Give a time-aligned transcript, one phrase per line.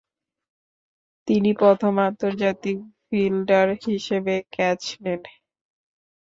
[1.27, 5.21] তিনি প্রথম আন্তর্জাতিক ফিল্ডার হিসেবে ক্যাচ নেন।